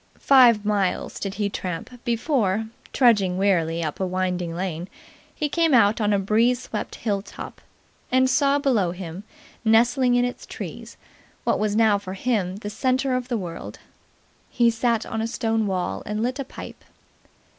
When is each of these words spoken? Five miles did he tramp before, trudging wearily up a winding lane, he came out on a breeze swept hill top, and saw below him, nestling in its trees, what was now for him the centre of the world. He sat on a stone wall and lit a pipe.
Five 0.17 0.65
miles 0.65 1.19
did 1.19 1.35
he 1.35 1.47
tramp 1.47 1.91
before, 2.03 2.65
trudging 2.91 3.37
wearily 3.37 3.83
up 3.83 3.99
a 3.99 4.07
winding 4.07 4.55
lane, 4.55 4.87
he 5.35 5.47
came 5.47 5.75
out 5.75 6.01
on 6.01 6.11
a 6.11 6.17
breeze 6.17 6.59
swept 6.63 6.95
hill 6.95 7.21
top, 7.21 7.61
and 8.11 8.27
saw 8.27 8.57
below 8.57 8.89
him, 8.93 9.23
nestling 9.63 10.15
in 10.15 10.25
its 10.25 10.47
trees, 10.47 10.97
what 11.43 11.59
was 11.59 11.75
now 11.75 11.99
for 11.99 12.15
him 12.15 12.55
the 12.55 12.69
centre 12.71 13.15
of 13.15 13.27
the 13.27 13.37
world. 13.37 13.77
He 14.49 14.71
sat 14.71 15.05
on 15.05 15.21
a 15.21 15.27
stone 15.27 15.67
wall 15.67 16.01
and 16.07 16.23
lit 16.23 16.39
a 16.39 16.45
pipe. 16.45 16.83